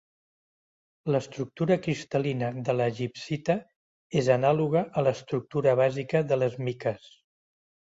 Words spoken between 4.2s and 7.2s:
és anàloga a l'estructura bàsica de les miques.